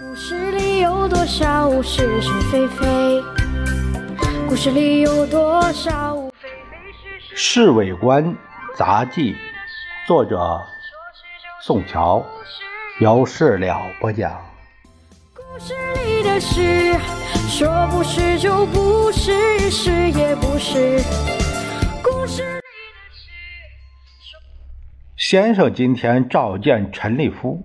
[0.00, 3.22] 故事里有多少是是非非？
[4.48, 8.34] 故事里有多少非非是《侍卫官
[8.74, 9.34] 杂记》，
[10.06, 10.62] 作者
[11.60, 12.24] 宋乔，
[13.00, 14.40] 由事了播讲。
[15.34, 15.74] 故事
[16.06, 16.94] 里的事，
[17.50, 21.02] 说不是就不是，是也不是。
[22.02, 23.28] 故事里的事，
[24.22, 24.40] 说
[25.18, 27.62] 先生今天召见陈立夫，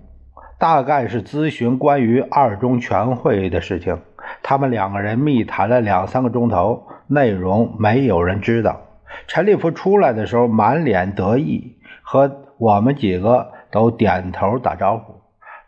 [0.58, 4.00] 大概是咨询关于二中全会的事情。
[4.42, 8.80] 他们两个人密谈了两三个钟头，内容没有人知道。
[9.26, 15.20] 陈立夫出来的时候满脸得意，和我们几个都点头打招呼。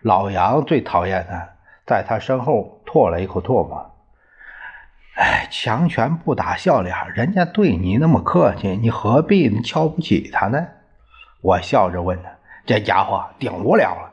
[0.02, 1.48] 老杨最讨厌他，
[1.86, 3.90] 在他身后唾了一口唾沫。
[5.16, 10.66] 哎，强权不打笑脸，人家对你那么客气，你何必瞧不起他呢？
[11.42, 12.30] 我笑着问他
[12.66, 14.09] ：“这家伙顶无聊了，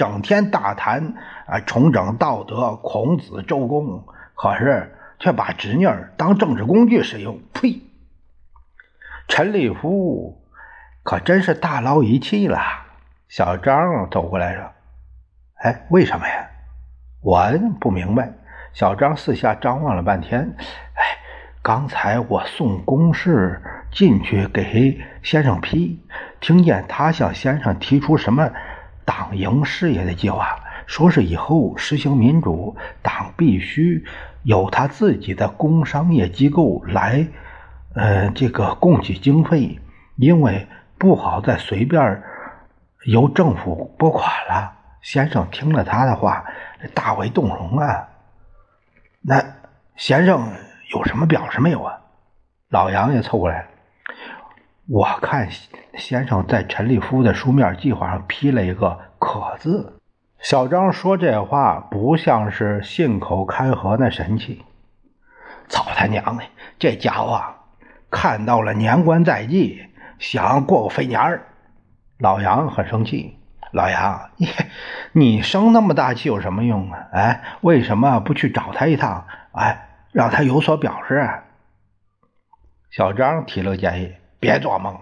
[0.00, 1.12] 整天大谈
[1.46, 4.02] 啊重整道德、孔子、周公，
[4.34, 7.82] 可是却把侄女当政治工具使用。”呸！
[9.28, 10.42] 陈立夫
[11.02, 12.58] 可真是大捞一气了。
[13.28, 14.64] 小张走过来说
[15.60, 16.48] ：“哎，为什么呀？”
[17.20, 17.46] 我
[17.78, 18.32] 不明白。
[18.72, 20.40] 小张四下张望了半天，
[20.94, 21.18] 哎，
[21.60, 23.60] 刚才我送公事
[23.92, 26.02] 进去给先生批，
[26.40, 28.50] 听见他向先生提出什么
[29.10, 34.04] 党营事业的计划，说是以后实行民主，党必须
[34.44, 37.26] 有他自己的工商业机构来，
[37.96, 39.80] 呃，这个供给经费，
[40.14, 42.22] 因为不好再随便
[43.04, 44.74] 由政府拨款了。
[45.02, 46.44] 先生听了他的话，
[46.94, 48.06] 大为动容啊。
[49.22, 49.42] 那
[49.96, 50.52] 先生
[50.94, 51.98] 有什么表示没有啊？
[52.68, 53.69] 老杨也凑过来了。
[54.92, 55.48] 我看
[55.94, 60.00] 先生在陈立夫的书面计划上批了一个“可”字。
[60.40, 64.64] 小张说这话不像是信口开河那神气。
[65.68, 66.42] 操他娘的！
[66.76, 67.40] 这家伙
[68.10, 69.80] 看到了年关在即，
[70.18, 71.46] 想过个肥年儿。
[72.18, 73.38] 老杨很生气。
[73.70, 74.48] 老杨，你
[75.12, 77.06] 你生那么大气有什么用啊？
[77.12, 79.24] 哎，为什么不去找他一趟？
[79.52, 81.30] 哎，让他有所表示。
[82.90, 84.98] 小张提了个建议：别做梦。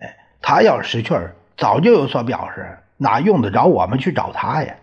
[0.00, 4.74] 哎，他要识趣儿，早就有所表示，哪用得着我们去找他呀？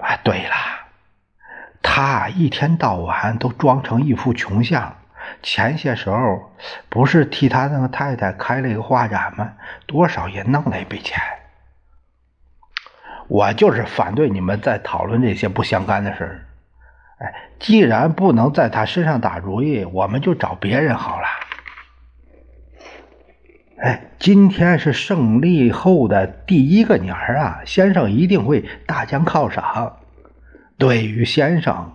[0.00, 0.54] 哎，对了，
[1.82, 4.96] 他一天到晚都装成一副穷相。
[5.42, 6.50] 前些时候
[6.88, 9.52] 不是替他那个太太开了一个画展吗？
[9.86, 11.20] 多少也弄了一笔钱。
[13.28, 16.46] 我就是反对你们在讨论这些不相干的事儿。
[17.18, 21.26] 哎，既然不能在他身上打主意，我们就找别人好了。
[23.80, 29.96] 哎，今天是胜利后的第一个年儿啊，先生一定会大加犒赏。
[30.76, 31.92] 对于先生，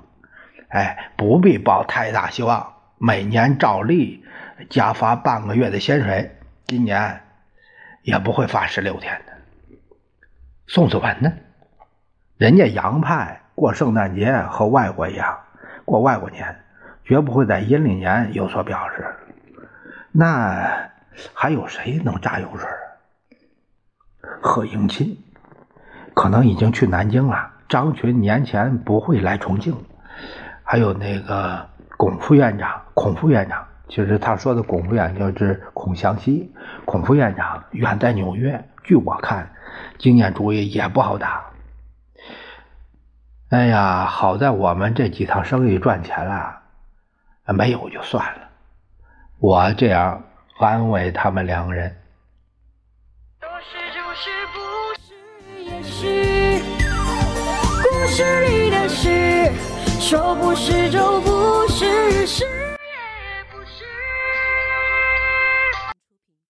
[0.69, 2.73] 哎，不必抱太大希望。
[2.97, 4.23] 每年照例
[4.67, 6.35] 加发半个月的薪水，
[6.65, 7.21] 今年
[8.01, 9.33] 也不会发十六天的。
[10.65, 11.31] 宋子文呢？
[12.37, 15.37] 人家洋派过圣诞节和外国一样
[15.85, 16.63] 过外国年，
[17.03, 19.05] 绝不会在阴历年有所表示。
[20.11, 20.89] 那
[21.33, 22.67] 还有谁能榨油水？
[24.41, 25.17] 贺应钦
[26.13, 27.51] 可能已经去南京了。
[27.69, 29.75] 张群年前不会来重庆。
[30.63, 31.69] 还有那个。
[31.97, 36.53] 龚副院长，孔副院长，其实他说的龚副院长就是孔祥熙。
[36.83, 39.49] 孔副院长远在纽约，据我看，
[39.97, 41.45] 经验主义也不好打。
[43.47, 46.63] 哎呀，好在我们这几趟生意赚钱了，
[47.45, 48.49] 没有就算了。
[49.39, 50.21] 我这样
[50.57, 51.95] 安慰他们两人。
[57.83, 59.51] 故事里的事。
[59.99, 62.64] 说不是就不是，是。